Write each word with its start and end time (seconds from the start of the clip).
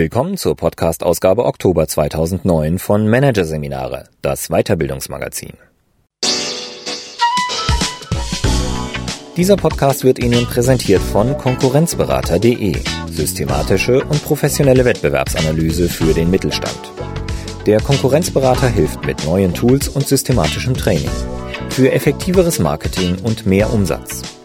Willkommen 0.00 0.38
zur 0.38 0.56
Podcast-Ausgabe 0.56 1.44
Oktober 1.44 1.86
2009 1.86 2.78
von 2.78 3.06
Managerseminare, 3.06 4.04
das 4.22 4.48
Weiterbildungsmagazin. 4.48 5.52
Dieser 9.36 9.56
Podcast 9.56 10.02
wird 10.02 10.18
Ihnen 10.18 10.46
präsentiert 10.46 11.02
von 11.02 11.36
Konkurrenzberater.de, 11.36 12.76
systematische 13.10 14.02
und 14.02 14.24
professionelle 14.24 14.86
Wettbewerbsanalyse 14.86 15.90
für 15.90 16.14
den 16.14 16.30
Mittelstand. 16.30 16.80
Der 17.66 17.82
Konkurrenzberater 17.82 18.68
hilft 18.68 19.04
mit 19.04 19.22
neuen 19.26 19.52
Tools 19.52 19.88
und 19.88 20.08
systematischem 20.08 20.72
Training 20.72 21.10
für 21.68 21.92
effektiveres 21.92 22.58
Marketing 22.58 23.18
und 23.22 23.44
mehr 23.44 23.70
Umsatz. 23.70 24.39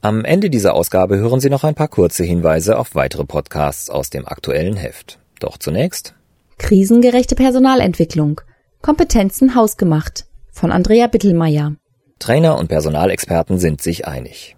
Am 0.00 0.24
Ende 0.24 0.48
dieser 0.48 0.74
Ausgabe 0.74 1.16
hören 1.16 1.40
Sie 1.40 1.50
noch 1.50 1.64
ein 1.64 1.74
paar 1.74 1.88
kurze 1.88 2.22
Hinweise 2.22 2.78
auf 2.78 2.94
weitere 2.94 3.24
Podcasts 3.24 3.90
aus 3.90 4.10
dem 4.10 4.28
aktuellen 4.28 4.76
Heft. 4.76 5.18
Doch 5.40 5.58
zunächst 5.58 6.14
Krisengerechte 6.56 7.34
Personalentwicklung. 7.34 8.40
Kompetenzen 8.80 9.56
hausgemacht 9.56 10.26
von 10.52 10.70
Andrea 10.70 11.08
Bittelmeier. 11.08 11.74
Trainer 12.20 12.58
und 12.58 12.68
Personalexperten 12.68 13.58
sind 13.58 13.82
sich 13.82 14.06
einig. 14.06 14.54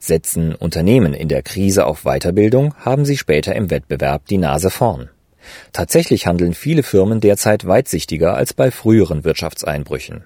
Setzen 0.00 0.56
Unternehmen 0.56 1.14
in 1.14 1.28
der 1.28 1.42
Krise 1.42 1.86
auf 1.86 2.02
Weiterbildung, 2.02 2.74
haben 2.74 3.04
sie 3.04 3.16
später 3.16 3.54
im 3.54 3.70
Wettbewerb 3.70 4.26
die 4.26 4.38
Nase 4.38 4.70
vorn. 4.70 5.08
Tatsächlich 5.72 6.26
handeln 6.26 6.52
viele 6.52 6.82
Firmen 6.82 7.20
derzeit 7.20 7.64
weitsichtiger 7.64 8.34
als 8.34 8.54
bei 8.54 8.72
früheren 8.72 9.22
Wirtschaftseinbrüchen. 9.22 10.24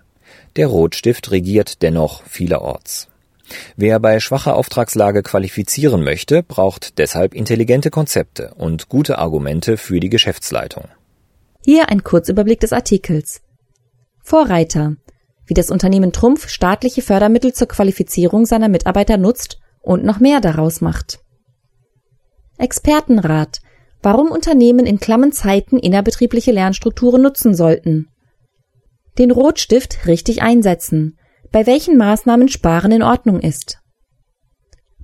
Der 0.56 0.68
Rotstift 0.68 1.30
regiert 1.30 1.82
dennoch 1.82 2.22
vielerorts. 2.22 3.08
Wer 3.76 4.00
bei 4.00 4.20
schwacher 4.20 4.56
Auftragslage 4.56 5.22
qualifizieren 5.22 6.02
möchte, 6.02 6.42
braucht 6.42 6.98
deshalb 6.98 7.34
intelligente 7.34 7.90
Konzepte 7.90 8.54
und 8.56 8.88
gute 8.88 9.18
Argumente 9.18 9.76
für 9.76 10.00
die 10.00 10.10
Geschäftsleitung. 10.10 10.84
Hier 11.64 11.90
ein 11.90 12.04
Kurzüberblick 12.04 12.60
des 12.60 12.72
Artikels. 12.72 13.42
Vorreiter. 14.22 14.96
Wie 15.46 15.54
das 15.54 15.70
Unternehmen 15.70 16.12
Trumpf 16.12 16.48
staatliche 16.48 17.02
Fördermittel 17.02 17.52
zur 17.52 17.68
Qualifizierung 17.68 18.46
seiner 18.46 18.68
Mitarbeiter 18.68 19.18
nutzt 19.18 19.58
und 19.82 20.04
noch 20.04 20.20
mehr 20.20 20.40
daraus 20.40 20.80
macht. 20.80 21.20
Expertenrat. 22.56 23.60
Warum 24.02 24.30
Unternehmen 24.30 24.86
in 24.86 25.00
klammen 25.00 25.32
Zeiten 25.32 25.78
innerbetriebliche 25.78 26.52
Lernstrukturen 26.52 27.22
nutzen 27.22 27.54
sollten. 27.54 28.08
Den 29.18 29.30
Rotstift 29.30 30.06
richtig 30.06 30.42
einsetzen 30.42 31.18
bei 31.54 31.68
welchen 31.68 31.96
Maßnahmen 31.96 32.48
Sparen 32.48 32.90
in 32.90 33.04
Ordnung 33.04 33.38
ist. 33.38 33.78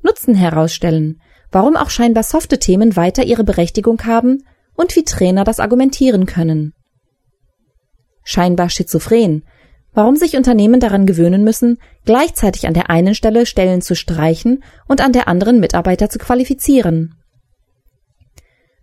Nutzen 0.03 0.35
herausstellen, 0.35 1.21
warum 1.53 1.77
auch 1.77 1.91
scheinbar 1.91 2.25
softe 2.25 2.59
Themen 2.59 2.97
weiter 2.97 3.23
ihre 3.23 3.45
Berechtigung 3.45 4.05
haben 4.05 4.43
und 4.75 4.97
wie 4.97 5.05
Trainer 5.05 5.45
das 5.45 5.61
argumentieren 5.61 6.27
können. 6.27 6.75
Scheinbar 8.25 8.69
schizophren, 8.69 9.45
warum 9.93 10.17
sich 10.17 10.37
Unternehmen 10.37 10.81
daran 10.81 11.07
gewöhnen 11.07 11.45
müssen, 11.45 11.79
gleichzeitig 12.05 12.67
an 12.67 12.75
der 12.75 12.91
einen 12.91 13.15
Stelle 13.15 13.47
Stellen 13.47 13.81
zu 13.81 13.95
streichen 13.95 14.65
und 14.89 15.01
an 15.01 15.13
der 15.13 15.29
anderen 15.29 15.61
Mitarbeiter 15.61 16.11
zu 16.11 16.19
qualifizieren. 16.19 17.15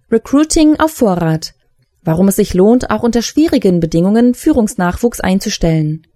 Recruiting 0.09 0.79
auf 0.79 0.91
Vorrat, 0.91 1.53
warum 2.01 2.29
es 2.29 2.37
sich 2.37 2.53
lohnt, 2.53 2.91
auch 2.91 3.03
unter 3.03 3.21
schwierigen 3.21 3.81
Bedingungen 3.81 4.35
Führungsnachwuchs 4.35 5.19
einzustellen 5.19 6.07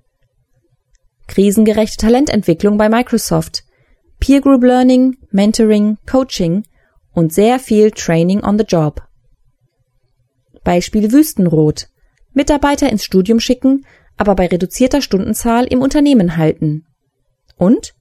krisengerechte 1.32 1.98
Talententwicklung 1.98 2.78
bei 2.78 2.90
Microsoft, 2.90 3.64
Peer 4.20 4.42
Group 4.42 4.64
Learning, 4.64 5.16
Mentoring, 5.32 5.98
Coaching 6.06 6.66
und 7.14 7.34
sehr 7.34 7.58
viel 7.58 7.92
Training 7.92 8.44
on 8.44 8.60
the 8.60 8.66
Job. 8.66 9.02
Beispiel 10.66 11.12
Wüstenrot. 11.12 11.88
Mitarbeiter 12.34 12.90
ins 12.90 13.06
Studium 13.06 13.40
schicken, 13.40 13.86
aber 14.18 14.36
bei 14.36 14.48
reduzierter 14.48 15.02
Stundenzahl 15.02 15.66
im 15.66 15.82
Unternehmen 15.82 16.36
halten. 16.36 16.86
Und 17.56 17.94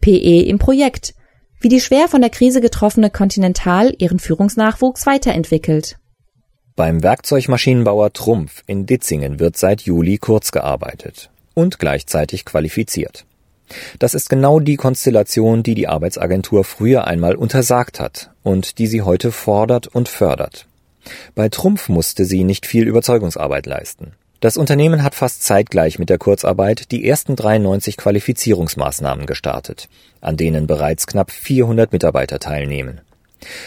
PE 0.00 0.40
im 0.42 0.58
Projekt, 0.58 1.14
wie 1.60 1.68
die 1.68 1.80
schwer 1.80 2.08
von 2.08 2.22
der 2.22 2.30
Krise 2.30 2.62
getroffene 2.62 3.10
Continental 3.10 3.94
ihren 3.98 4.18
Führungsnachwuchs 4.18 5.06
weiterentwickelt. 5.06 5.96
Beim 6.76 7.02
Werkzeugmaschinenbauer 7.02 8.12
Trumpf 8.12 8.62
in 8.66 8.86
Ditzingen 8.86 9.38
wird 9.38 9.56
seit 9.56 9.82
Juli 9.82 10.18
kurz 10.18 10.50
gearbeitet 10.50 11.30
und 11.54 11.78
gleichzeitig 11.78 12.44
qualifiziert. 12.44 13.24
Das 13.98 14.14
ist 14.14 14.28
genau 14.28 14.60
die 14.60 14.76
Konstellation, 14.76 15.62
die 15.62 15.74
die 15.74 15.88
Arbeitsagentur 15.88 16.64
früher 16.64 17.06
einmal 17.06 17.34
untersagt 17.34 18.00
hat 18.00 18.30
und 18.42 18.78
die 18.78 18.86
sie 18.86 19.02
heute 19.02 19.32
fordert 19.32 19.86
und 19.86 20.08
fördert. 20.08 20.66
Bei 21.34 21.48
Trumpf 21.48 21.88
musste 21.88 22.24
sie 22.24 22.44
nicht 22.44 22.66
viel 22.66 22.86
Überzeugungsarbeit 22.86 23.66
leisten. 23.66 24.12
Das 24.40 24.56
Unternehmen 24.58 25.02
hat 25.02 25.14
fast 25.14 25.42
zeitgleich 25.42 25.98
mit 25.98 26.10
der 26.10 26.18
Kurzarbeit 26.18 26.90
die 26.90 27.08
ersten 27.08 27.34
93 27.34 27.96
Qualifizierungsmaßnahmen 27.96 29.24
gestartet, 29.24 29.88
an 30.20 30.36
denen 30.36 30.66
bereits 30.66 31.06
knapp 31.06 31.30
400 31.30 31.92
Mitarbeiter 31.92 32.38
teilnehmen. 32.38 33.00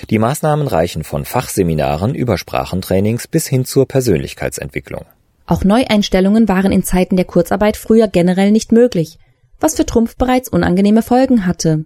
Die 0.10 0.20
Maßnahmen 0.20 0.68
reichen 0.68 1.04
von 1.04 1.26
Fachseminaren 1.26 2.14
über 2.14 2.38
Sprachentrainings 2.38 3.28
bis 3.28 3.48
hin 3.48 3.66
zur 3.66 3.88
Persönlichkeitsentwicklung. 3.88 5.06
Auch 5.48 5.64
Neueinstellungen 5.64 6.48
waren 6.50 6.74
in 6.74 6.84
Zeiten 6.84 7.16
der 7.16 7.26
Kurzarbeit 7.26 7.78
früher 7.78 8.08
generell 8.08 8.52
nicht 8.52 8.74
möglich, 8.74 9.18
was 9.60 9.76
für 9.76 9.86
Trumpf 9.86 10.18
bereits 10.18 10.50
unangenehme 10.50 11.02
Folgen 11.02 11.48
hatte. 11.48 11.86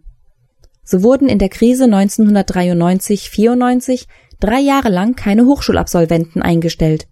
So 0.83 1.03
wurden 1.03 1.29
in 1.29 1.37
der 1.37 1.49
Krise 1.49 1.85
1993-94 1.85 4.07
drei 4.39 4.59
Jahre 4.59 4.89
lang 4.89 5.15
keine 5.15 5.45
Hochschulabsolventen 5.45 6.41
eingestellt. 6.41 7.05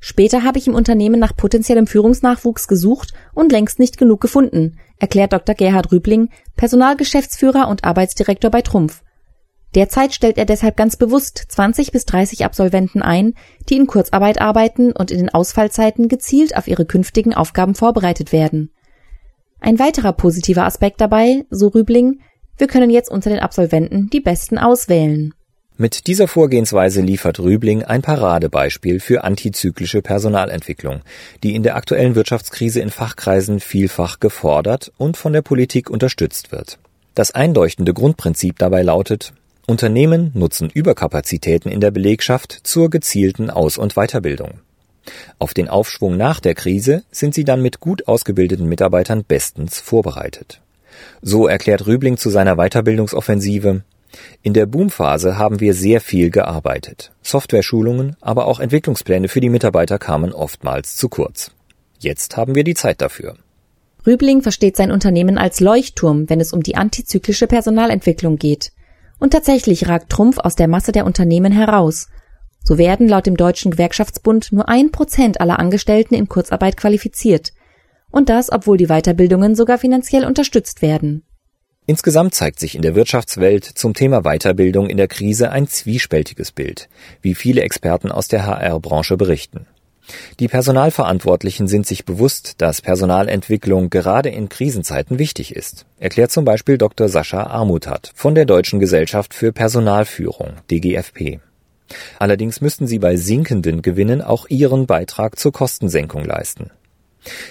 Später 0.00 0.44
habe 0.44 0.58
ich 0.58 0.68
im 0.68 0.74
Unternehmen 0.74 1.18
nach 1.18 1.34
potenziellem 1.34 1.88
Führungsnachwuchs 1.88 2.68
gesucht 2.68 3.14
und 3.34 3.50
längst 3.50 3.80
nicht 3.80 3.98
genug 3.98 4.20
gefunden, 4.20 4.78
erklärt 4.98 5.32
Dr. 5.32 5.56
Gerhard 5.56 5.90
Rübling, 5.90 6.28
Personalgeschäftsführer 6.56 7.66
und 7.66 7.82
Arbeitsdirektor 7.84 8.50
bei 8.50 8.62
Trumpf. 8.62 9.02
Derzeit 9.74 10.14
stellt 10.14 10.38
er 10.38 10.46
deshalb 10.46 10.76
ganz 10.76 10.96
bewusst 10.96 11.44
20 11.48 11.92
bis 11.92 12.06
30 12.06 12.44
Absolventen 12.44 13.02
ein, 13.02 13.34
die 13.68 13.76
in 13.76 13.86
Kurzarbeit 13.86 14.40
arbeiten 14.40 14.92
und 14.92 15.10
in 15.10 15.18
den 15.18 15.28
Ausfallzeiten 15.28 16.08
gezielt 16.08 16.56
auf 16.56 16.68
ihre 16.68 16.86
künftigen 16.86 17.34
Aufgaben 17.34 17.74
vorbereitet 17.74 18.32
werden. 18.32 18.70
Ein 19.60 19.78
weiterer 19.78 20.12
positiver 20.12 20.64
Aspekt 20.64 21.00
dabei, 21.00 21.44
so 21.50 21.68
Rübling, 21.68 22.20
wir 22.56 22.66
können 22.66 22.90
jetzt 22.90 23.10
unter 23.10 23.30
den 23.30 23.40
Absolventen 23.40 24.08
die 24.10 24.20
Besten 24.20 24.58
auswählen. 24.58 25.34
Mit 25.76 26.08
dieser 26.08 26.26
Vorgehensweise 26.26 27.02
liefert 27.02 27.38
Rübling 27.38 27.84
ein 27.84 28.02
Paradebeispiel 28.02 28.98
für 28.98 29.22
antizyklische 29.22 30.02
Personalentwicklung, 30.02 31.02
die 31.44 31.54
in 31.54 31.62
der 31.62 31.76
aktuellen 31.76 32.16
Wirtschaftskrise 32.16 32.80
in 32.80 32.90
Fachkreisen 32.90 33.60
vielfach 33.60 34.18
gefordert 34.18 34.90
und 34.96 35.16
von 35.16 35.32
der 35.32 35.42
Politik 35.42 35.88
unterstützt 35.88 36.50
wird. 36.50 36.80
Das 37.14 37.30
einleuchtende 37.30 37.94
Grundprinzip 37.94 38.58
dabei 38.58 38.82
lautet, 38.82 39.32
Unternehmen 39.68 40.30
nutzen 40.32 40.70
Überkapazitäten 40.70 41.70
in 41.70 41.82
der 41.82 41.90
Belegschaft 41.90 42.58
zur 42.62 42.88
gezielten 42.88 43.50
Aus- 43.50 43.76
und 43.76 43.96
Weiterbildung. 43.96 44.60
Auf 45.38 45.52
den 45.52 45.68
Aufschwung 45.68 46.16
nach 46.16 46.40
der 46.40 46.54
Krise 46.54 47.04
sind 47.10 47.34
sie 47.34 47.44
dann 47.44 47.60
mit 47.60 47.78
gut 47.78 48.08
ausgebildeten 48.08 48.66
Mitarbeitern 48.66 49.24
bestens 49.24 49.78
vorbereitet. 49.78 50.62
So 51.20 51.46
erklärt 51.46 51.86
Rübling 51.86 52.16
zu 52.16 52.30
seiner 52.30 52.56
Weiterbildungsoffensive 52.56 53.82
In 54.40 54.54
der 54.54 54.64
Boomphase 54.64 55.36
haben 55.36 55.60
wir 55.60 55.74
sehr 55.74 56.00
viel 56.00 56.30
gearbeitet. 56.30 57.12
Software-Schulungen, 57.20 58.16
aber 58.22 58.46
auch 58.46 58.60
Entwicklungspläne 58.60 59.28
für 59.28 59.42
die 59.42 59.50
Mitarbeiter 59.50 59.98
kamen 59.98 60.32
oftmals 60.32 60.96
zu 60.96 61.10
kurz. 61.10 61.50
Jetzt 61.98 62.38
haben 62.38 62.54
wir 62.54 62.64
die 62.64 62.74
Zeit 62.74 63.02
dafür. 63.02 63.36
Rübling 64.06 64.40
versteht 64.40 64.78
sein 64.78 64.90
Unternehmen 64.90 65.36
als 65.36 65.60
Leuchtturm, 65.60 66.30
wenn 66.30 66.40
es 66.40 66.54
um 66.54 66.62
die 66.62 66.76
antizyklische 66.76 67.46
Personalentwicklung 67.46 68.38
geht. 68.38 68.72
Und 69.18 69.32
tatsächlich 69.32 69.88
ragt 69.88 70.10
Trumpf 70.10 70.38
aus 70.38 70.56
der 70.56 70.68
Masse 70.68 70.92
der 70.92 71.04
Unternehmen 71.04 71.52
heraus. 71.52 72.08
So 72.62 72.78
werden 72.78 73.08
laut 73.08 73.26
dem 73.26 73.36
Deutschen 73.36 73.70
Gewerkschaftsbund 73.70 74.52
nur 74.52 74.68
ein 74.68 74.92
Prozent 74.92 75.40
aller 75.40 75.58
Angestellten 75.58 76.14
in 76.14 76.28
Kurzarbeit 76.28 76.76
qualifiziert. 76.76 77.52
Und 78.10 78.28
das, 78.28 78.50
obwohl 78.52 78.76
die 78.76 78.86
Weiterbildungen 78.86 79.54
sogar 79.54 79.78
finanziell 79.78 80.24
unterstützt 80.24 80.82
werden. 80.82 81.24
Insgesamt 81.86 82.34
zeigt 82.34 82.60
sich 82.60 82.74
in 82.74 82.82
der 82.82 82.94
Wirtschaftswelt 82.94 83.64
zum 83.64 83.94
Thema 83.94 84.20
Weiterbildung 84.20 84.90
in 84.90 84.98
der 84.98 85.08
Krise 85.08 85.50
ein 85.50 85.66
zwiespältiges 85.66 86.52
Bild, 86.52 86.90
wie 87.22 87.34
viele 87.34 87.62
Experten 87.62 88.12
aus 88.12 88.28
der 88.28 88.44
HR-Branche 88.44 89.16
berichten. 89.16 89.66
Die 90.40 90.48
Personalverantwortlichen 90.48 91.68
sind 91.68 91.86
sich 91.86 92.04
bewusst, 92.04 92.54
dass 92.58 92.80
Personalentwicklung 92.80 93.90
gerade 93.90 94.30
in 94.30 94.48
Krisenzeiten 94.48 95.18
wichtig 95.18 95.54
ist, 95.54 95.86
erklärt 95.98 96.30
zum 96.30 96.44
Beispiel 96.44 96.78
Dr. 96.78 97.08
Sascha 97.08 97.44
Armuthat 97.44 98.12
von 98.14 98.34
der 98.34 98.44
Deutschen 98.44 98.80
Gesellschaft 98.80 99.34
für 99.34 99.52
Personalführung 99.52 100.52
DGFP. 100.70 101.40
Allerdings 102.18 102.60
müssten 102.60 102.86
sie 102.86 102.98
bei 102.98 103.16
sinkenden 103.16 103.82
Gewinnen 103.82 104.22
auch 104.22 104.46
ihren 104.48 104.86
Beitrag 104.86 105.38
zur 105.38 105.52
Kostensenkung 105.52 106.24
leisten. 106.24 106.70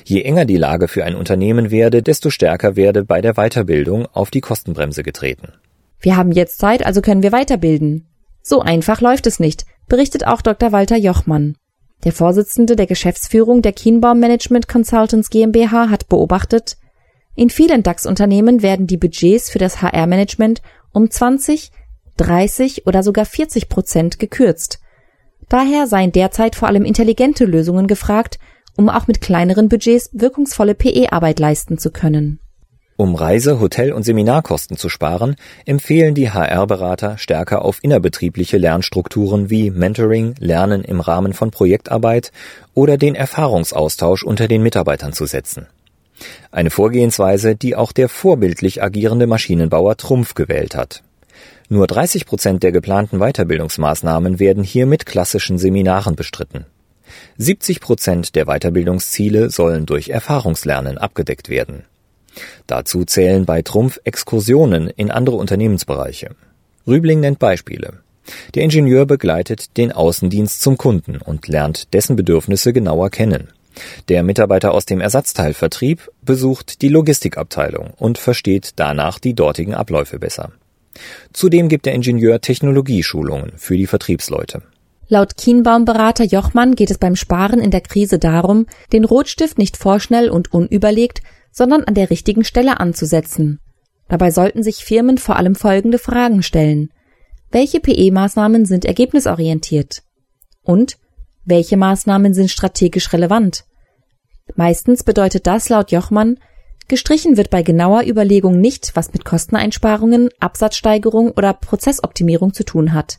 Je 0.06 0.22
enger 0.22 0.46
die 0.46 0.58
Lage 0.58 0.88
für 0.88 1.04
ein 1.04 1.16
Unternehmen 1.16 1.72
werde, 1.72 2.02
desto 2.02 2.30
stärker 2.30 2.76
werde 2.76 3.04
bei 3.04 3.22
der 3.22 3.34
Weiterbildung 3.34 4.08
auf 4.14 4.32
die 4.32 4.42
Kostenbremse 4.42 5.04
getreten. 5.04 5.54
Wir 6.00 6.16
haben 6.16 6.32
jetzt 6.32 6.60
Zeit, 6.60 6.86
also 6.86 7.02
können 7.02 7.24
wir 7.24 7.32
weiterbilden. 7.32 8.08
So 8.42 8.62
einfach 8.62 9.02
läuft 9.02 9.28
es 9.28 9.40
nicht, 9.40 9.66
berichtet 9.88 10.26
auch 10.26 10.42
Dr. 10.42 10.72
Walter 10.72 10.98
Jochmann. 10.98 11.56
Der 12.04 12.12
Vorsitzende 12.12 12.76
der 12.76 12.88
Geschäftsführung 12.88 13.62
der 13.62 13.74
Kienbaum 13.74 14.20
Management 14.20 14.68
Consultants 14.68 15.30
GmbH 15.30 15.90
hat 15.90 16.08
beobachtet, 16.08 16.78
in 17.36 17.52
vielen 17.52 17.84
DAX-Unternehmen 17.84 18.64
werden 18.64 18.88
die 18.88 18.98
Budgets 18.98 19.52
für 19.52 19.60
das 19.60 19.82
HR-Management 19.84 20.64
um 20.92 21.10
20, 21.10 21.72
30 22.18 22.88
oder 22.88 23.04
sogar 23.04 23.26
40 23.26 23.70
Prozent 23.70 24.18
gekürzt. 24.18 24.80
Daher 25.48 25.86
seien 25.86 26.12
derzeit 26.12 26.56
vor 26.56 26.68
allem 26.68 26.84
intelligente 26.84 27.46
Lösungen 27.46 27.86
gefragt, 27.86 28.40
um 28.76 28.90
auch 28.90 29.06
mit 29.06 29.22
kleineren 29.22 29.70
Budgets 29.70 30.10
wirkungsvolle 30.14 30.74
PE-Arbeit 30.74 31.40
leisten 31.40 31.78
zu 31.78 31.92
können. 31.92 32.40
Um 33.00 33.14
Reise-, 33.14 33.60
Hotel- 33.60 33.94
und 33.94 34.02
Seminarkosten 34.02 34.76
zu 34.76 34.90
sparen, 34.90 35.36
empfehlen 35.66 36.16
die 36.16 36.32
HR-Berater 36.32 37.20
stärker 37.20 37.64
auf 37.64 37.78
innerbetriebliche 37.84 38.58
Lernstrukturen 38.58 39.52
wie 39.52 39.70
Mentoring, 39.70 40.34
Lernen 40.40 40.84
im 40.84 41.00
Rahmen 41.00 41.34
von 41.34 41.52
Projektarbeit 41.52 42.32
oder 42.74 42.98
den 42.98 43.14
Erfahrungsaustausch 43.14 44.24
unter 44.24 44.48
den 44.48 44.64
Mitarbeitern 44.64 45.14
zu 45.14 45.28
setzen. 45.28 45.68
Eine 46.52 46.72
Vorgehensweise, 46.72 47.56
die 47.56 47.76
auch 47.76 47.92
der 47.92 48.10
vorbildlich 48.10 48.82
agierende 48.82 49.28
Maschinenbauer 49.28 49.96
Trumpf 49.98 50.34
gewählt 50.34 50.76
hat. 50.76 51.04
Nur 51.70 51.86
30 51.86 52.26
Prozent 52.26 52.64
der 52.64 52.72
geplanten 52.72 53.20
Weiterbildungsmaßnahmen 53.20 54.40
werden 54.40 54.64
hier 54.64 54.88
mit 54.88 55.06
klassischen 55.06 55.60
Seminaren 55.60 56.16
bestritten. 56.16 56.66
70 57.38 57.80
Prozent 57.80 58.36
der 58.36 58.46
Weiterbildungsziele 58.46 59.52
sollen 59.52 59.86
durch 59.86 60.10
Erfahrungslernen 60.10 60.98
abgedeckt 60.98 61.50
werden. 61.50 61.84
Dazu 62.68 63.06
zählen 63.06 63.46
bei 63.46 63.62
Trumpf 63.62 64.00
Exkursionen 64.04 64.90
in 64.90 65.12
andere 65.12 65.36
Unternehmensbereiche. 65.36 66.32
Rübling 66.86 67.20
nennt 67.20 67.40
Beispiele. 67.40 68.00
Der 68.56 68.64
Ingenieur 68.64 69.06
begleitet 69.06 69.78
den 69.78 69.92
Außendienst 69.92 70.62
zum 70.62 70.78
Kunden 70.78 71.18
und 71.18 71.48
lernt 71.48 71.94
dessen 71.94 72.16
Bedürfnisse 72.16 72.74
genauer 72.74 73.10
kennen. 73.10 73.50
Der 74.10 74.24
Mitarbeiter 74.24 74.74
aus 74.74 74.86
dem 74.86 75.02
Ersatzteilvertrieb 75.02 76.10
besucht 76.24 76.82
die 76.82 76.90
Logistikabteilung 76.90 77.92
und 77.96 78.18
versteht 78.18 78.72
danach 78.76 79.20
die 79.20 79.34
dortigen 79.34 79.76
Abläufe 79.76 80.20
besser. 80.20 80.52
Zudem 81.32 81.70
gibt 81.70 81.86
der 81.86 81.94
Ingenieur 81.94 82.42
Technologieschulungen 82.42 83.54
für 83.56 83.78
die 83.78 83.86
Vertriebsleute. 83.86 84.64
Laut 85.10 85.38
Kienbaum-Berater 85.38 86.26
Jochmann 86.26 86.76
geht 86.76 86.92
es 86.92 86.98
beim 86.98 87.16
Sparen 87.16 87.62
in 87.62 87.72
der 87.72 87.82
Krise 87.82 88.20
darum, 88.20 88.66
den 88.92 89.06
Rotstift 89.06 89.58
nicht 89.58 89.78
vorschnell 89.78 90.30
und 90.30 90.54
unüberlegt, 90.54 91.22
sondern 91.58 91.86
an 91.86 91.96
der 91.96 92.12
richtigen 92.12 92.44
Stelle 92.44 92.80
anzusetzen. 92.80 93.60
Dabei 94.10 94.30
sollten 94.30 94.62
sich 94.62 94.86
Firmen 94.86 95.18
vor 95.18 95.38
allem 95.38 95.56
folgende 95.56 95.98
Fragen 95.98 96.44
stellen. 96.44 96.92
Welche 97.50 97.80
PE-Maßnahmen 97.80 98.66
sind 98.66 98.86
ergebnisorientiert? 98.86 100.04
Und 100.62 101.00
welche 101.46 101.76
Maßnahmen 101.76 102.36
sind 102.36 102.52
strategisch 102.52 103.12
relevant? 103.12 103.66
Meistens 104.56 105.04
bedeutet 105.04 105.48
das 105.48 105.68
laut 105.70 105.92
Jochmann, 105.92 106.38
gestrichen 106.88 107.38
wird 107.38 107.50
bei 107.50 107.64
genauer 107.64 108.04
Überlegung 108.04 108.62
nicht, 108.62 108.96
was 108.96 109.12
mit 109.12 109.26
Kosteneinsparungen, 109.26 110.30
Absatzsteigerung 110.40 111.32
oder 111.32 111.54
Prozessoptimierung 111.54 112.54
zu 112.54 112.66
tun 112.66 112.94
hat. 112.94 113.18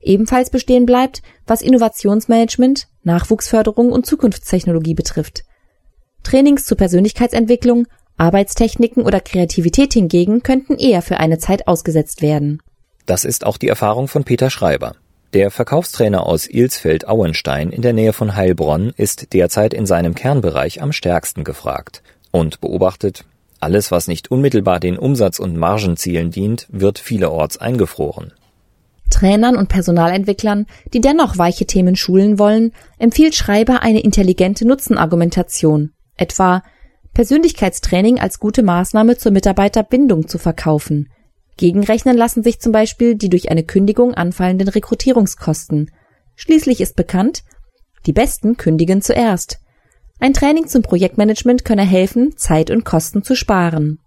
Ebenfalls 0.00 0.50
bestehen 0.50 0.86
bleibt, 0.86 1.22
was 1.44 1.60
Innovationsmanagement, 1.60 2.86
Nachwuchsförderung 3.02 3.90
und 3.90 4.06
Zukunftstechnologie 4.06 4.94
betrifft. 4.94 5.42
Trainings 6.22 6.64
zur 6.64 6.76
Persönlichkeitsentwicklung, 6.76 7.86
Arbeitstechniken 8.16 9.04
oder 9.04 9.20
Kreativität 9.20 9.92
hingegen 9.92 10.42
könnten 10.42 10.76
eher 10.76 11.02
für 11.02 11.18
eine 11.18 11.38
Zeit 11.38 11.68
ausgesetzt 11.68 12.20
werden. 12.20 12.60
Das 13.06 13.24
ist 13.24 13.46
auch 13.46 13.56
die 13.56 13.68
Erfahrung 13.68 14.08
von 14.08 14.24
Peter 14.24 14.50
Schreiber. 14.50 14.94
Der 15.34 15.50
Verkaufstrainer 15.50 16.26
aus 16.26 16.46
Ilsfeld-Auenstein 16.48 17.70
in 17.70 17.82
der 17.82 17.92
Nähe 17.92 18.12
von 18.12 18.34
Heilbronn 18.34 18.92
ist 18.96 19.32
derzeit 19.34 19.74
in 19.74 19.86
seinem 19.86 20.14
Kernbereich 20.14 20.82
am 20.82 20.92
stärksten 20.92 21.44
gefragt 21.44 22.02
und 22.30 22.60
beobachtet, 22.60 23.24
alles, 23.60 23.90
was 23.90 24.08
nicht 24.08 24.30
unmittelbar 24.30 24.80
den 24.80 24.98
Umsatz- 24.98 25.38
und 25.38 25.56
Margenzielen 25.56 26.30
dient, 26.30 26.66
wird 26.70 26.98
vielerorts 26.98 27.58
eingefroren. 27.58 28.32
Trainern 29.10 29.56
und 29.56 29.68
Personalentwicklern, 29.68 30.66
die 30.92 31.00
dennoch 31.00 31.38
weiche 31.38 31.66
Themen 31.66 31.96
schulen 31.96 32.38
wollen, 32.38 32.72
empfiehlt 32.98 33.34
Schreiber 33.34 33.82
eine 33.82 34.00
intelligente 34.00 34.66
Nutzenargumentation, 34.66 35.92
etwa 36.18 36.62
Persönlichkeitstraining 37.14 38.20
als 38.20 38.38
gute 38.38 38.62
Maßnahme 38.62 39.16
zur 39.16 39.32
Mitarbeiterbindung 39.32 40.28
zu 40.28 40.38
verkaufen, 40.38 41.08
Gegenrechnen 41.58 42.16
lassen 42.16 42.42
sich 42.42 42.60
zum 42.60 42.72
Beispiel 42.72 43.16
die 43.16 43.28
durch 43.28 43.50
eine 43.50 43.64
Kündigung 43.64 44.14
anfallenden 44.14 44.68
Rekrutierungskosten. 44.68 45.90
Schließlich 46.36 46.80
ist 46.80 46.96
bekannt, 46.96 47.42
die 48.06 48.12
Besten 48.12 48.56
kündigen 48.56 49.02
zuerst. 49.02 49.58
Ein 50.20 50.32
Training 50.32 50.68
zum 50.68 50.82
Projektmanagement 50.82 51.64
könne 51.64 51.82
helfen, 51.82 52.36
Zeit 52.36 52.70
und 52.70 52.84
Kosten 52.84 53.22
zu 53.22 53.34
sparen. 53.34 53.98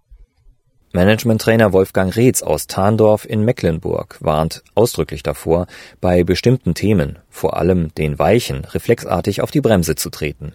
Managementtrainer 0.94 1.72
Wolfgang 1.72 2.14
Reetz 2.16 2.42
aus 2.42 2.66
Tarndorf 2.66 3.26
in 3.26 3.44
Mecklenburg 3.44 4.18
warnt 4.20 4.62
ausdrücklich 4.74 5.22
davor, 5.22 5.66
bei 6.00 6.24
bestimmten 6.24 6.74
Themen, 6.74 7.18
vor 7.30 7.56
allem 7.56 7.94
den 7.94 8.18
weichen, 8.18 8.64
reflexartig 8.64 9.40
auf 9.40 9.50
die 9.50 9.62
Bremse 9.62 9.94
zu 9.94 10.10
treten. 10.10 10.54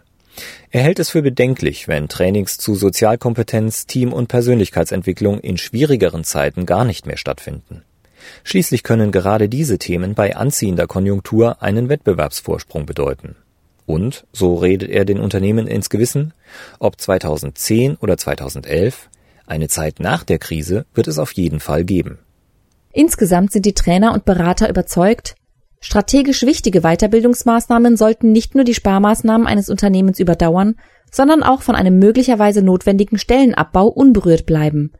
Er 0.72 0.84
hält 0.84 1.00
es 1.00 1.10
für 1.10 1.22
bedenklich, 1.22 1.88
wenn 1.88 2.08
Trainings 2.08 2.58
zu 2.58 2.76
Sozialkompetenz, 2.76 3.88
Team- 3.88 4.14
und 4.14 4.28
Persönlichkeitsentwicklung 4.28 5.40
in 5.40 5.58
schwierigeren 5.58 6.24
Zeiten 6.24 6.66
gar 6.66 6.86
nicht 6.86 7.06
mehr 7.06 7.18
stattfinden. 7.18 7.84
Schließlich 8.44 8.84
können 8.84 9.12
gerade 9.12 9.50
diese 9.50 9.78
Themen 9.78 10.14
bei 10.14 10.36
anziehender 10.36 10.88
Konjunktur 10.88 11.62
einen 11.62 11.90
Wettbewerbsvorsprung 11.90 12.86
bedeuten. 12.86 13.36
Und, 13.86 14.26
so 14.34 14.56
redet 14.56 14.90
er 14.90 15.06
den 15.06 15.20
Unternehmen 15.20 15.66
ins 15.66 15.90
Gewissen, 15.90 16.34
ob 16.80 17.00
2010 17.00 17.96
oder 17.96 18.18
2011, 18.18 19.10
eine 19.46 19.70
Zeit 19.70 20.02
nach 20.02 20.26
der 20.26 20.40
Krise 20.40 20.86
wird 20.94 21.08
es 21.08 21.20
auf 21.20 21.32
jeden 21.32 21.62
Fall 21.62 21.86
geben. 21.86 22.20
Insgesamt 22.92 23.54
sind 23.54 23.66
die 23.66 23.74
Trainer 23.74 24.14
und 24.14 24.26
Berater 24.26 24.70
überzeugt, 24.70 25.36
Strategisch 25.80 26.44
wichtige 26.44 26.82
Weiterbildungsmaßnahmen 26.82 27.98
sollten 27.98 28.32
nicht 28.32 28.56
nur 28.56 28.64
die 28.64 28.74
Sparmaßnahmen 28.74 29.46
eines 29.46 29.70
Unternehmens 29.70 30.20
überdauern, 30.20 30.76
sondern 31.12 31.44
auch 31.44 31.62
von 31.62 31.76
einem 31.76 32.00
möglicherweise 32.00 32.62
notwendigen 32.62 33.18
Stellenabbau 33.18 33.88
unberührt 33.88 34.46
bleiben. 34.46 34.92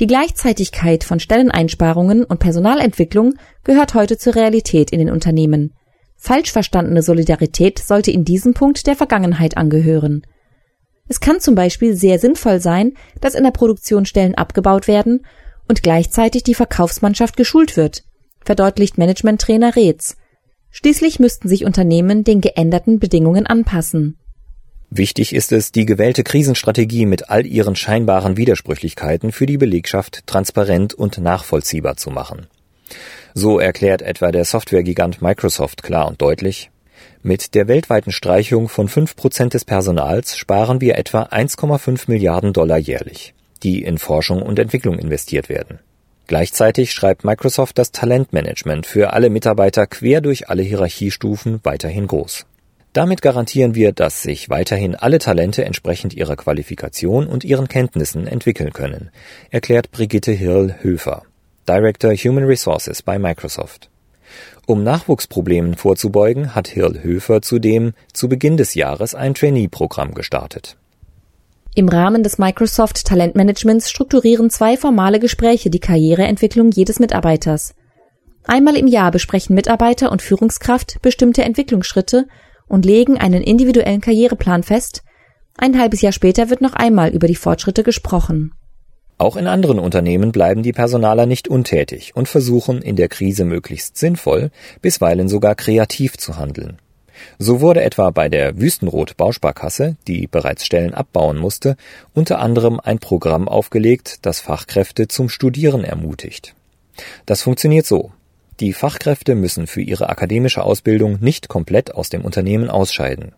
Die 0.00 0.06
Gleichzeitigkeit 0.06 1.04
von 1.04 1.20
Stelleneinsparungen 1.20 2.24
und 2.24 2.40
Personalentwicklung 2.40 3.34
gehört 3.64 3.94
heute 3.94 4.18
zur 4.18 4.34
Realität 4.34 4.90
in 4.90 4.98
den 4.98 5.10
Unternehmen. 5.10 5.74
Falsch 6.16 6.50
verstandene 6.50 7.02
Solidarität 7.02 7.78
sollte 7.78 8.10
in 8.10 8.24
diesem 8.24 8.54
Punkt 8.54 8.86
der 8.86 8.96
Vergangenheit 8.96 9.56
angehören. 9.56 10.22
Es 11.08 11.20
kann 11.20 11.40
zum 11.40 11.54
Beispiel 11.54 11.94
sehr 11.94 12.18
sinnvoll 12.18 12.60
sein, 12.60 12.94
dass 13.20 13.34
in 13.34 13.44
der 13.44 13.52
Produktion 13.52 14.06
Stellen 14.06 14.34
abgebaut 14.34 14.88
werden 14.88 15.24
und 15.68 15.82
gleichzeitig 15.82 16.42
die 16.42 16.54
Verkaufsmannschaft 16.54 17.36
geschult 17.36 17.76
wird, 17.76 18.02
verdeutlicht 18.46 18.96
Managementtrainer 18.96 19.76
Reetz. 19.76 20.16
Schließlich 20.70 21.18
müssten 21.18 21.48
sich 21.48 21.64
Unternehmen 21.64 22.24
den 22.24 22.40
geänderten 22.40 22.98
Bedingungen 22.98 23.46
anpassen. 23.46 24.18
Wichtig 24.88 25.34
ist 25.34 25.52
es, 25.52 25.72
die 25.72 25.84
gewählte 25.84 26.22
Krisenstrategie 26.22 27.06
mit 27.06 27.28
all 27.28 27.44
ihren 27.44 27.76
scheinbaren 27.76 28.36
Widersprüchlichkeiten 28.36 29.32
für 29.32 29.46
die 29.46 29.58
Belegschaft 29.58 30.26
transparent 30.26 30.94
und 30.94 31.18
nachvollziehbar 31.18 31.96
zu 31.96 32.10
machen. 32.10 32.46
So 33.34 33.58
erklärt 33.58 34.00
etwa 34.00 34.30
der 34.30 34.44
Softwaregigant 34.44 35.20
Microsoft 35.20 35.82
klar 35.82 36.06
und 36.06 36.22
deutlich, 36.22 36.70
mit 37.22 37.54
der 37.54 37.66
weltweiten 37.66 38.12
Streichung 38.12 38.68
von 38.68 38.88
fünf 38.88 39.16
Prozent 39.16 39.54
des 39.54 39.64
Personals 39.64 40.36
sparen 40.36 40.80
wir 40.80 40.96
etwa 40.96 41.22
1,5 41.22 42.04
Milliarden 42.06 42.52
Dollar 42.52 42.78
jährlich, 42.78 43.34
die 43.64 43.82
in 43.82 43.98
Forschung 43.98 44.42
und 44.42 44.60
Entwicklung 44.60 44.98
investiert 44.98 45.48
werden. 45.48 45.80
Gleichzeitig 46.26 46.92
schreibt 46.92 47.24
Microsoft 47.24 47.78
das 47.78 47.92
Talentmanagement 47.92 48.86
für 48.86 49.12
alle 49.12 49.30
Mitarbeiter 49.30 49.86
quer 49.86 50.20
durch 50.20 50.48
alle 50.48 50.62
Hierarchiestufen 50.62 51.60
weiterhin 51.62 52.08
groß. 52.08 52.46
Damit 52.92 53.22
garantieren 53.22 53.74
wir, 53.74 53.92
dass 53.92 54.22
sich 54.22 54.48
weiterhin 54.48 54.96
alle 54.96 55.18
Talente 55.18 55.64
entsprechend 55.64 56.14
ihrer 56.14 56.34
Qualifikation 56.34 57.26
und 57.26 57.44
ihren 57.44 57.68
Kenntnissen 57.68 58.26
entwickeln 58.26 58.72
können, 58.72 59.10
erklärt 59.50 59.90
Brigitte 59.90 60.32
Hirl-Höfer, 60.32 61.22
Director 61.68 62.14
Human 62.14 62.44
Resources 62.44 63.02
bei 63.02 63.18
Microsoft. 63.18 63.90
Um 64.66 64.82
Nachwuchsproblemen 64.82 65.74
vorzubeugen, 65.74 66.54
hat 66.54 66.68
Hirl-Höfer 66.68 67.42
zudem 67.42 67.92
zu 68.12 68.28
Beginn 68.28 68.56
des 68.56 68.74
Jahres 68.74 69.14
ein 69.14 69.34
Trainee-Programm 69.34 70.14
gestartet. 70.14 70.76
Im 71.78 71.90
Rahmen 71.90 72.22
des 72.22 72.38
Microsoft 72.38 73.04
Talentmanagements 73.04 73.90
strukturieren 73.90 74.48
zwei 74.48 74.78
formale 74.78 75.20
Gespräche 75.20 75.68
die 75.68 75.78
Karriereentwicklung 75.78 76.70
jedes 76.70 77.00
Mitarbeiters. 77.00 77.74
Einmal 78.44 78.76
im 78.76 78.86
Jahr 78.86 79.10
besprechen 79.10 79.54
Mitarbeiter 79.54 80.10
und 80.10 80.22
Führungskraft 80.22 81.02
bestimmte 81.02 81.44
Entwicklungsschritte 81.44 82.28
und 82.66 82.86
legen 82.86 83.18
einen 83.18 83.42
individuellen 83.42 84.00
Karriereplan 84.00 84.62
fest. 84.62 85.02
Ein 85.58 85.78
halbes 85.78 86.00
Jahr 86.00 86.12
später 86.12 86.48
wird 86.48 86.62
noch 86.62 86.72
einmal 86.72 87.10
über 87.10 87.26
die 87.26 87.34
Fortschritte 87.34 87.82
gesprochen. 87.82 88.54
Auch 89.18 89.36
in 89.36 89.46
anderen 89.46 89.78
Unternehmen 89.78 90.32
bleiben 90.32 90.62
die 90.62 90.72
Personaler 90.72 91.26
nicht 91.26 91.46
untätig 91.46 92.16
und 92.16 92.26
versuchen 92.26 92.80
in 92.80 92.96
der 92.96 93.08
Krise 93.08 93.44
möglichst 93.44 93.98
sinnvoll, 93.98 94.50
bisweilen 94.80 95.28
sogar 95.28 95.54
kreativ 95.54 96.16
zu 96.16 96.38
handeln. 96.38 96.78
So 97.38 97.60
wurde 97.60 97.82
etwa 97.82 98.10
bei 98.10 98.28
der 98.28 98.58
Wüstenrot 98.58 99.16
Bausparkasse, 99.16 99.96
die 100.06 100.26
bereits 100.26 100.64
Stellen 100.64 100.94
abbauen 100.94 101.38
musste, 101.38 101.76
unter 102.14 102.38
anderem 102.38 102.80
ein 102.80 102.98
Programm 102.98 103.48
aufgelegt, 103.48 104.18
das 104.22 104.40
Fachkräfte 104.40 105.08
zum 105.08 105.28
Studieren 105.28 105.84
ermutigt. 105.84 106.54
Das 107.26 107.42
funktioniert 107.42 107.86
so. 107.86 108.12
Die 108.60 108.72
Fachkräfte 108.72 109.34
müssen 109.34 109.66
für 109.66 109.82
ihre 109.82 110.08
akademische 110.08 110.62
Ausbildung 110.62 111.18
nicht 111.20 111.48
komplett 111.48 111.94
aus 111.94 112.08
dem 112.08 112.24
Unternehmen 112.24 112.70
ausscheiden. 112.70 113.32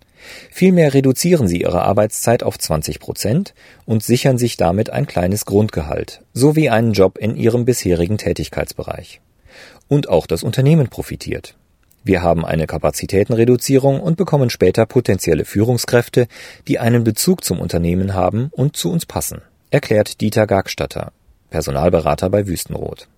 Vielmehr 0.50 0.94
reduzieren 0.94 1.49
sie 1.49 1.61
ihre 1.61 1.82
Arbeitszeit 1.82 2.42
auf 2.42 2.58
20 2.58 3.00
Prozent 3.00 3.54
und 3.85 4.02
sichern 4.02 4.38
sich 4.38 4.56
damit 4.56 4.90
ein 4.90 5.06
kleines 5.06 5.44
Grundgehalt 5.44 6.23
sowie 6.35 6.70
einen 6.70 6.92
Job 6.92 7.18
in 7.18 7.37
ihrem 7.37 7.64
bisherigen 7.64 8.18
Tätigkeitsbereich. 8.18 9.20
Und 9.88 10.08
auch 10.08 10.26
das 10.26 10.42
Unternehmen 10.42 10.88
profitiert. 10.88 11.56
Wir 12.08 12.22
haben 12.22 12.46
eine 12.46 12.66
Kapazitätenreduzierung 12.66 14.00
und 14.00 14.16
bekommen 14.16 14.48
später 14.48 14.86
potenzielle 14.86 15.44
Führungskräfte, 15.44 16.26
die 16.66 16.78
einen 16.78 17.04
Bezug 17.04 17.44
zum 17.44 17.60
Unternehmen 17.60 18.14
haben 18.14 18.48
und 18.50 18.76
zu 18.76 18.90
uns 18.90 19.04
passen, 19.04 19.42
erklärt 19.68 20.22
Dieter 20.22 20.46
Gagstatter, 20.46 21.12
Personalberater 21.50 22.30
bei 22.30 22.46
Wüstenrot. 22.46 23.08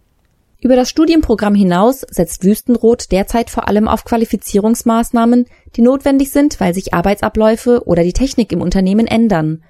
Über 0.60 0.74
das 0.74 0.90
Studienprogramm 0.90 1.54
hinaus 1.54 2.00
setzt 2.00 2.42
Wüstenrot 2.42 3.12
derzeit 3.12 3.48
vor 3.48 3.68
allem 3.68 3.86
auf 3.86 4.04
Qualifizierungsmaßnahmen, 4.04 5.46
die 5.76 5.82
notwendig 5.82 6.32
sind, 6.32 6.58
weil 6.58 6.74
sich 6.74 6.92
Arbeitsabläufe 6.92 7.84
oder 7.86 8.02
die 8.02 8.12
Technik 8.12 8.50
im 8.50 8.60
Unternehmen 8.60 9.06
ändern. 9.06 9.62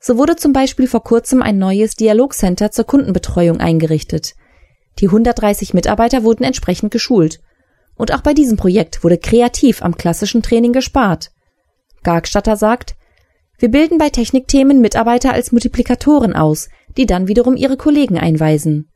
So 0.00 0.18
wurde 0.18 0.36
zum 0.36 0.52
Beispiel 0.52 0.86
vor 0.86 1.02
kurzem 1.02 1.40
ein 1.40 1.56
neues 1.56 1.94
Dialogcenter 1.94 2.70
zur 2.70 2.84
Kundenbetreuung 2.84 3.58
eingerichtet. 3.58 4.34
Die 4.98 5.06
130 5.06 5.72
Mitarbeiter 5.72 6.24
wurden 6.24 6.44
entsprechend 6.44 6.90
geschult. 6.90 7.40
Und 8.00 8.14
auch 8.14 8.22
bei 8.22 8.32
diesem 8.32 8.56
Projekt 8.56 9.04
wurde 9.04 9.18
kreativ 9.18 9.82
am 9.82 9.94
klassischen 9.94 10.40
Training 10.40 10.72
gespart. 10.72 11.32
Gargstatter 12.02 12.56
sagt, 12.56 12.96
wir 13.58 13.70
bilden 13.70 13.98
bei 13.98 14.08
Technikthemen 14.08 14.80
Mitarbeiter 14.80 15.34
als 15.34 15.52
Multiplikatoren 15.52 16.34
aus, 16.34 16.70
die 16.96 17.04
dann 17.04 17.28
wiederum 17.28 17.56
ihre 17.56 17.76
Kollegen 17.76 18.18
einweisen. 18.18 18.90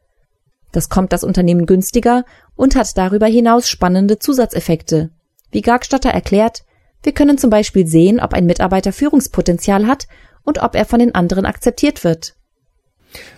Das 0.73 0.89
kommt 0.89 1.13
das 1.13 1.23
Unternehmen 1.23 1.67
günstiger 1.67 2.25
und 2.57 2.77
hat 2.77 2.97
darüber 2.97 3.27
hinaus 3.27 3.69
spannende 3.69 4.19
Zusatzeffekte. 4.19 5.11
Wie 5.51 5.61
Gargstatter 5.61 6.09
erklärt, 6.09 6.65
wir 7.03 7.13
können 7.13 7.37
zum 7.37 7.51
Beispiel 7.51 7.87
sehen, 7.87 8.21
ob 8.21 8.33
ein 8.33 8.47
Mitarbeiter 8.47 8.95
Führungspotenzial 8.95 9.87
hat 9.87 10.07
und 10.45 10.63
ob 10.63 10.75
er 10.75 10.87
von 10.87 11.01
den 11.01 11.15
anderen 11.15 11.45
akzeptiert 11.45 12.05
wird. 12.05 12.37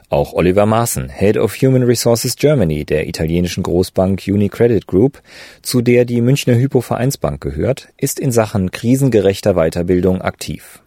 Auch 0.08 0.32
Oliver 0.32 0.66
Maaßen, 0.66 1.08
Head 1.08 1.36
of 1.36 1.54
Human 1.56 1.82
Resources 1.82 2.36
Germany 2.36 2.84
der 2.84 3.08
italienischen 3.08 3.62
Großbank 3.62 4.22
UniCredit 4.26 4.86
Group, 4.86 5.20
zu 5.62 5.80
der 5.80 6.04
die 6.04 6.20
Münchner 6.20 6.54
Hypo 6.54 6.80
Vereinsbank 6.80 7.40
gehört, 7.40 7.88
ist 7.96 8.20
in 8.20 8.30
Sachen 8.30 8.70
krisengerechter 8.70 9.54
Weiterbildung 9.54 10.22
aktiv. 10.22 10.82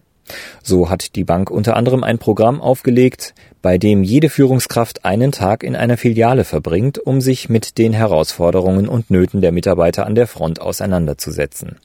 So 0.62 0.88
hat 0.90 1.16
die 1.16 1.24
Bank 1.24 1.50
unter 1.50 1.76
anderem 1.76 2.04
ein 2.04 2.18
Programm 2.18 2.60
aufgelegt, 2.60 3.34
bei 3.62 3.78
dem 3.78 4.02
jede 4.02 4.30
Führungskraft 4.30 5.04
einen 5.04 5.32
Tag 5.32 5.62
in 5.62 5.76
einer 5.76 5.96
Filiale 5.96 6.44
verbringt, 6.44 6.98
um 6.98 7.20
sich 7.20 7.48
mit 7.48 7.78
den 7.78 7.92
Herausforderungen 7.92 8.88
und 8.88 9.10
Nöten 9.10 9.40
der 9.40 9.52
Mitarbeiter 9.52 10.06
an 10.06 10.14
der 10.14 10.26
Front 10.26 10.60
auseinanderzusetzen. 10.60 11.76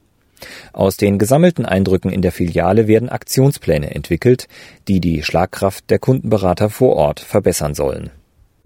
Aus 0.73 0.97
den 0.97 1.17
gesammelten 1.17 1.65
Eindrücken 1.65 2.11
in 2.11 2.21
der 2.21 2.31
Filiale 2.31 2.87
werden 2.87 3.09
Aktionspläne 3.09 3.93
entwickelt, 3.93 4.47
die 4.87 4.99
die 4.99 5.23
Schlagkraft 5.23 5.89
der 5.89 5.99
Kundenberater 5.99 6.69
vor 6.69 6.95
Ort 6.95 7.19
verbessern 7.19 7.73
sollen. 7.73 8.11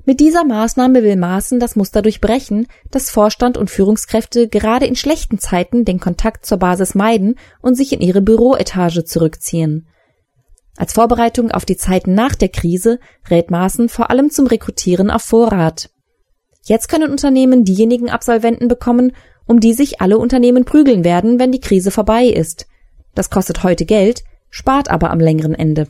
Mit 0.06 0.20
dieser 0.20 0.44
Maßnahme 0.44 1.04
will 1.04 1.18
Maaßen 1.18 1.60
das 1.60 1.76
Muster 1.76 2.02
durchbrechen, 2.02 2.68
dass 2.90 3.12
Vorstand 3.12 3.58
und 3.58 3.70
Führungskräfte 3.70 4.48
gerade 4.48 4.88
in 4.88 4.96
schlechten 4.96 5.38
Zeiten 5.38 5.86
den 5.86 6.00
Kontakt 6.00 6.48
zur 6.48 6.58
Basis 6.58 6.96
meiden 6.96 7.36
und 7.62 7.76
sich 7.76 7.94
in 7.94 8.02
ihre 8.02 8.22
Büroetage 8.22 9.04
zurückziehen. 9.04 9.88
Als 10.78 10.94
Vorbereitung 10.94 11.52
auf 11.52 11.66
die 11.66 11.78
Zeiten 11.78 12.16
nach 12.16 12.36
der 12.36 12.50
Krise 12.50 13.00
rät 13.30 13.52
Maaßen 13.52 13.90
vor 13.90 14.10
allem 14.10 14.32
zum 14.32 14.48
Rekrutieren 14.48 15.12
auf 15.12 15.22
Vorrat. 15.22 15.92
Jetzt 16.64 16.88
können 16.88 17.12
Unternehmen 17.12 17.64
diejenigen 17.64 18.10
Absolventen 18.10 18.68
bekommen, 18.68 19.12
um 19.50 19.60
die 19.60 19.74
sich 19.74 20.00
alle 20.00 20.20
Unternehmen 20.20 20.63
prügeln 20.63 21.03
werden, 21.03 21.39
wenn 21.39 21.51
die 21.51 21.60
Krise 21.60 21.89
vorbei 21.89 22.25
ist. 22.25 22.68
Das 23.15 23.32
kostet 23.32 23.63
heute 23.63 23.86
Geld, 23.86 24.24
spart 24.51 24.91
aber 24.91 25.10
am 25.10 25.20
längeren 25.20 25.56
Ende. 25.56 25.88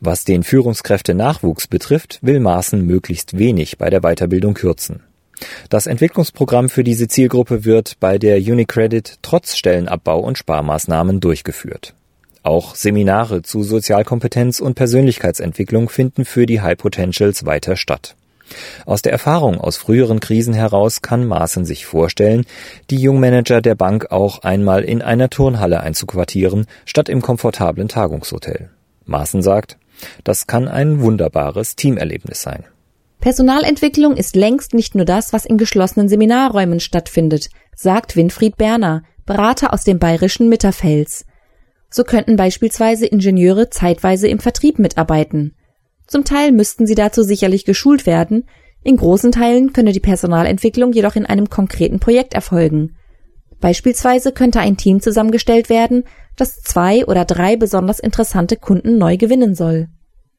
Was 0.00 0.24
den 0.24 0.42
Führungskräftenachwuchs 0.42 1.66
betrifft, 1.66 2.20
will 2.22 2.40
Maaßen 2.40 2.84
möglichst 2.84 3.38
wenig 3.38 3.76
bei 3.76 3.90
der 3.90 4.00
Weiterbildung 4.00 4.54
kürzen. 4.54 5.02
Das 5.68 5.86
Entwicklungsprogramm 5.86 6.70
für 6.70 6.84
diese 6.84 7.06
Zielgruppe 7.06 7.66
wird 7.66 8.00
bei 8.00 8.16
der 8.16 8.38
Unicredit 8.38 9.18
trotz 9.20 9.56
Stellenabbau 9.56 10.20
und 10.20 10.38
Sparmaßnahmen 10.38 11.20
durchgeführt. 11.20 11.94
Auch 12.42 12.74
Seminare 12.74 13.42
zu 13.42 13.62
Sozialkompetenz 13.62 14.60
und 14.60 14.74
Persönlichkeitsentwicklung 14.74 15.90
finden 15.90 16.24
für 16.24 16.46
die 16.46 16.62
High 16.62 16.78
Potentials 16.78 17.44
weiter 17.44 17.76
statt. 17.76 18.16
Aus 18.86 19.02
der 19.02 19.12
Erfahrung 19.12 19.60
aus 19.60 19.76
früheren 19.76 20.20
Krisen 20.20 20.54
heraus 20.54 21.02
kann 21.02 21.26
Maaßen 21.26 21.64
sich 21.64 21.86
vorstellen, 21.86 22.44
die 22.90 22.98
Jungmanager 22.98 23.60
der 23.60 23.74
Bank 23.74 24.10
auch 24.10 24.40
einmal 24.40 24.84
in 24.84 25.02
einer 25.02 25.30
Turnhalle 25.30 25.80
einzuquartieren, 25.80 26.66
statt 26.84 27.08
im 27.08 27.22
komfortablen 27.22 27.88
Tagungshotel. 27.88 28.70
Maaßen 29.06 29.42
sagt, 29.42 29.78
das 30.24 30.46
kann 30.46 30.68
ein 30.68 31.00
wunderbares 31.00 31.76
Teamerlebnis 31.76 32.42
sein. 32.42 32.64
Personalentwicklung 33.20 34.16
ist 34.16 34.36
längst 34.36 34.74
nicht 34.74 34.94
nur 34.94 35.06
das, 35.06 35.32
was 35.32 35.46
in 35.46 35.56
geschlossenen 35.56 36.08
Seminarräumen 36.08 36.80
stattfindet, 36.80 37.48
sagt 37.74 38.16
Winfried 38.16 38.56
Berner, 38.56 39.02
Berater 39.24 39.72
aus 39.72 39.84
dem 39.84 39.98
bayerischen 39.98 40.50
Mitterfels. 40.50 41.24
So 41.88 42.04
könnten 42.04 42.36
beispielsweise 42.36 43.06
Ingenieure 43.06 43.70
zeitweise 43.70 44.28
im 44.28 44.40
Vertrieb 44.40 44.78
mitarbeiten. 44.78 45.54
Zum 46.06 46.24
Teil 46.24 46.52
müssten 46.52 46.86
sie 46.86 46.94
dazu 46.94 47.22
sicherlich 47.22 47.64
geschult 47.64 48.06
werden, 48.06 48.44
in 48.82 48.98
großen 48.98 49.32
Teilen 49.32 49.72
könne 49.72 49.92
die 49.92 50.00
Personalentwicklung 50.00 50.92
jedoch 50.92 51.16
in 51.16 51.24
einem 51.24 51.48
konkreten 51.48 52.00
Projekt 52.00 52.34
erfolgen. 52.34 52.96
Beispielsweise 53.60 54.30
könnte 54.32 54.60
ein 54.60 54.76
Team 54.76 55.00
zusammengestellt 55.00 55.70
werden, 55.70 56.04
das 56.36 56.60
zwei 56.60 57.06
oder 57.06 57.24
drei 57.24 57.56
besonders 57.56 57.98
interessante 57.98 58.56
Kunden 58.56 58.98
neu 58.98 59.16
gewinnen 59.16 59.54
soll. 59.54 59.88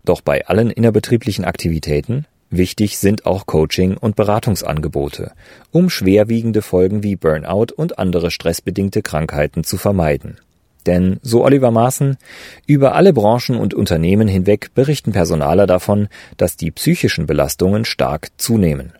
Doch 0.03 0.21
bei 0.21 0.45
allen 0.45 0.69
innerbetrieblichen 0.69 1.43
Aktivitäten 1.43 2.27
wichtig 2.51 2.99
sind 2.99 3.25
auch 3.25 3.47
Coaching 3.47 3.97
und 3.97 4.15
Beratungsangebote, 4.15 5.31
um 5.71 5.89
schwerwiegende 5.89 6.61
Folgen 6.61 7.01
wie 7.01 7.15
Burnout 7.15 7.73
und 7.75 7.97
andere 7.97 8.29
stressbedingte 8.29 9.01
Krankheiten 9.01 9.63
zu 9.63 9.77
vermeiden. 9.77 10.37
Denn, 10.85 11.19
so 11.21 11.43
Oliver 11.43 11.71
Maaßen, 11.71 12.17
über 12.67 12.95
alle 12.95 13.13
Branchen 13.13 13.57
und 13.57 13.73
Unternehmen 13.73 14.27
hinweg 14.27 14.73
berichten 14.73 15.11
Personaler 15.11 15.67
davon, 15.67 16.07
dass 16.37 16.57
die 16.57 16.71
psychischen 16.71 17.25
Belastungen 17.25 17.85
stark 17.85 18.29
zunehmen. 18.37 18.93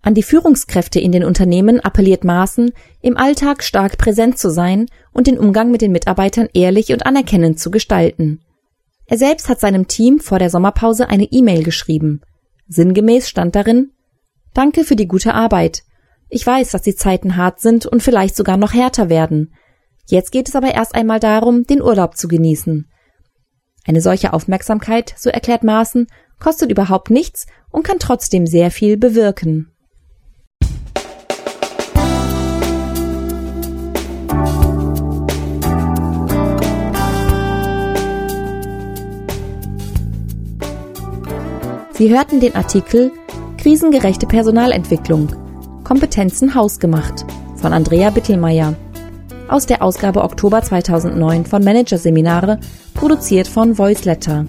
An 0.00 0.14
die 0.14 0.22
Führungskräfte 0.22 1.00
in 1.00 1.12
den 1.12 1.24
Unternehmen 1.24 1.80
appelliert 1.80 2.24
Maaßen, 2.24 2.72
im 3.02 3.16
Alltag 3.16 3.62
stark 3.62 3.98
präsent 3.98 4.38
zu 4.38 4.50
sein 4.50 4.86
und 5.12 5.26
den 5.26 5.38
Umgang 5.38 5.70
mit 5.70 5.82
den 5.82 5.92
Mitarbeitern 5.92 6.48
ehrlich 6.54 6.92
und 6.92 7.04
anerkennend 7.04 7.58
zu 7.58 7.70
gestalten. 7.70 8.40
Er 9.06 9.18
selbst 9.18 9.48
hat 9.48 9.60
seinem 9.60 9.88
Team 9.88 10.20
vor 10.20 10.38
der 10.38 10.50
Sommerpause 10.50 11.08
eine 11.08 11.24
E-Mail 11.24 11.62
geschrieben. 11.62 12.22
Sinngemäß 12.68 13.28
stand 13.28 13.54
darin 13.54 13.90
Danke 14.54 14.84
für 14.84 14.96
die 14.96 15.08
gute 15.08 15.34
Arbeit. 15.34 15.82
Ich 16.28 16.46
weiß, 16.46 16.70
dass 16.70 16.82
die 16.82 16.94
Zeiten 16.94 17.36
hart 17.36 17.60
sind 17.60 17.86
und 17.86 18.02
vielleicht 18.02 18.36
sogar 18.36 18.56
noch 18.56 18.74
härter 18.74 19.08
werden. 19.08 19.52
Jetzt 20.10 20.32
geht 20.32 20.48
es 20.48 20.56
aber 20.56 20.72
erst 20.72 20.94
einmal 20.94 21.20
darum, 21.20 21.64
den 21.64 21.82
Urlaub 21.82 22.16
zu 22.16 22.28
genießen. 22.28 22.88
Eine 23.86 24.00
solche 24.00 24.32
Aufmerksamkeit, 24.32 25.14
so 25.18 25.28
erklärt 25.28 25.64
Maaßen, 25.64 26.06
kostet 26.40 26.70
überhaupt 26.70 27.10
nichts 27.10 27.46
und 27.70 27.82
kann 27.84 27.98
trotzdem 27.98 28.46
sehr 28.46 28.70
viel 28.70 28.96
bewirken. 28.96 29.70
Sie 41.92 42.08
hörten 42.10 42.40
den 42.40 42.54
Artikel 42.54 43.12
Krisengerechte 43.58 44.26
Personalentwicklung. 44.26 45.34
Kompetenzen 45.84 46.54
hausgemacht 46.54 47.26
von 47.56 47.74
Andrea 47.74 48.08
Bittelmeier 48.10 48.76
aus 49.48 49.66
der 49.66 49.82
Ausgabe 49.82 50.22
Oktober 50.22 50.62
2009 50.62 51.46
von 51.46 51.64
Managerseminare, 51.64 52.60
produziert 52.94 53.48
von 53.48 53.78
Voiceletter. 53.78 54.46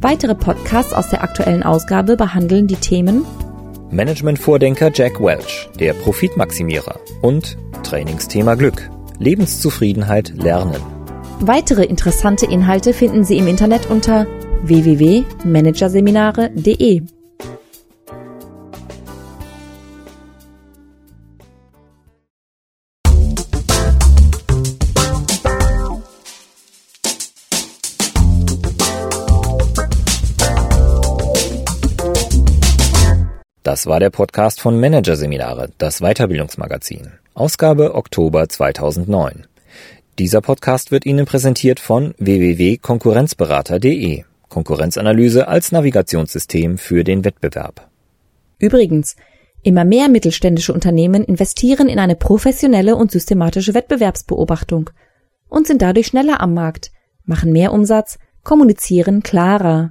Weitere 0.00 0.34
Podcasts 0.34 0.92
aus 0.92 1.10
der 1.10 1.22
aktuellen 1.22 1.62
Ausgabe 1.62 2.16
behandeln 2.16 2.66
die 2.66 2.74
Themen 2.76 3.24
Managementvordenker 3.90 4.90
Jack 4.92 5.20
Welch, 5.20 5.68
der 5.78 5.92
Profitmaximierer 5.94 6.98
und 7.22 7.56
Trainingsthema 7.82 8.54
Glück, 8.54 8.90
Lebenszufriedenheit 9.18 10.34
lernen. 10.36 10.82
Weitere 11.40 11.84
interessante 11.84 12.44
Inhalte 12.46 12.92
finden 12.92 13.24
Sie 13.24 13.38
im 13.38 13.46
Internet 13.46 13.88
unter 13.90 14.26
www.managerseminare.de. 14.62 17.02
Das 33.76 33.86
war 33.86 34.00
der 34.00 34.08
Podcast 34.08 34.62
von 34.62 34.80
Managerseminare, 34.80 35.68
das 35.76 36.00
Weiterbildungsmagazin. 36.00 37.10
Ausgabe 37.34 37.94
Oktober 37.94 38.48
2009. 38.48 39.46
Dieser 40.18 40.40
Podcast 40.40 40.92
wird 40.92 41.04
Ihnen 41.04 41.26
präsentiert 41.26 41.78
von 41.78 42.14
www.konkurrenzberater.de. 42.16 44.24
Konkurrenzanalyse 44.48 45.46
als 45.46 45.72
Navigationssystem 45.72 46.78
für 46.78 47.04
den 47.04 47.26
Wettbewerb. 47.26 47.90
Übrigens, 48.58 49.14
immer 49.62 49.84
mehr 49.84 50.08
mittelständische 50.08 50.72
Unternehmen 50.72 51.22
investieren 51.22 51.90
in 51.90 51.98
eine 51.98 52.16
professionelle 52.16 52.96
und 52.96 53.10
systematische 53.10 53.74
Wettbewerbsbeobachtung 53.74 54.88
und 55.50 55.66
sind 55.66 55.82
dadurch 55.82 56.06
schneller 56.06 56.40
am 56.40 56.54
Markt, 56.54 56.92
machen 57.24 57.52
mehr 57.52 57.74
Umsatz, 57.74 58.18
kommunizieren 58.42 59.22
klarer. 59.22 59.90